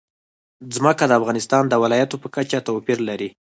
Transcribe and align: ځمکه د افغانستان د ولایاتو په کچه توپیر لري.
ځمکه 0.75 1.03
د 1.07 1.11
افغانستان 1.19 1.63
د 1.67 1.73
ولایاتو 1.83 2.21
په 2.23 2.27
کچه 2.35 2.59
توپیر 2.67 2.99
لري. 3.09 3.29